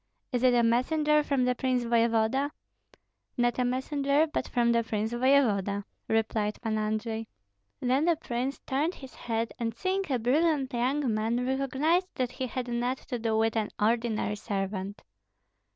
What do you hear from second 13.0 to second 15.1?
to do with an ordinary servant.